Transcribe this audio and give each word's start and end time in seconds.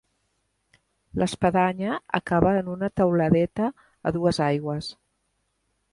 L'espadanya 1.23 1.99
acaba 2.21 2.55
en 2.63 2.73
una 2.77 2.91
teuladeta 3.01 3.71
a 4.11 4.15
dues 4.19 4.41
aigües. 4.51 4.93